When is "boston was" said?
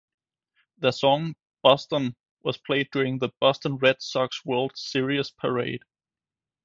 1.61-2.57